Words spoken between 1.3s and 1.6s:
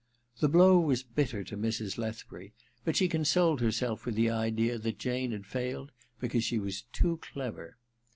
to